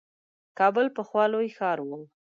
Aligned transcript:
کابل 0.57 0.85
پخوا 0.95 1.23
لوی 1.33 1.49
ښار 1.57 1.79
وو. 1.87 1.99